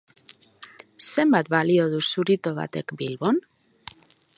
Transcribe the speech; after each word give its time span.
Zenbat 1.09 1.53
balio 1.57 1.87
du 1.95 2.01
zurito 2.15 2.55
batek 2.63 2.99
Bilbon? 3.03 3.41